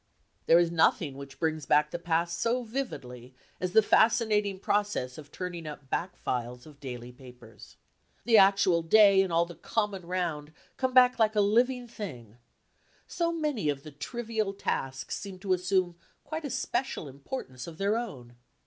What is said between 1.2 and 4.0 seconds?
brings back the past so vividly as the